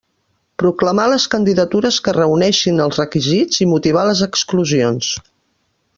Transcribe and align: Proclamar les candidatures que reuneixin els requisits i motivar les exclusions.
Proclamar 0.61 1.03
les 1.11 1.27
candidatures 1.33 1.99
que 2.07 2.15
reuneixin 2.17 2.83
els 2.87 2.99
requisits 3.03 3.63
i 3.67 3.69
motivar 3.75 4.07
les 4.11 4.25
exclusions. 4.29 5.13